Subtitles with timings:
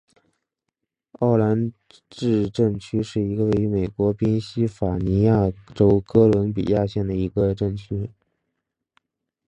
[1.19, 1.71] 奥兰
[2.09, 8.09] 治镇区是一个位于美国宾夕法尼亚州哥伦比亚县的一个镇区。